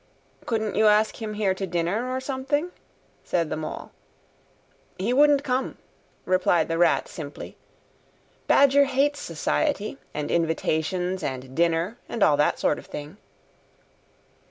"Couldn't 0.47 0.73
you 0.75 0.87
ask 0.87 1.21
him 1.21 1.35
here 1.35 1.53
dinner 1.53 2.09
or 2.11 2.19
something?" 2.19 2.71
said 3.23 3.51
the 3.51 3.55
Mole. 3.55 3.91
"He 4.97 5.13
wouldn't 5.13 5.43
come," 5.43 5.77
replied 6.25 6.67
the 6.69 6.79
Rat 6.79 7.07
simply. 7.07 7.55
"Badger 8.47 8.85
hates 8.85 9.19
Society, 9.19 9.99
and 10.11 10.31
invitations, 10.31 11.21
and 11.21 11.53
dinner, 11.55 11.99
and 12.09 12.23
all 12.23 12.35
that 12.37 12.57
sort 12.57 12.79
of 12.79 12.87
thing." 12.87 13.17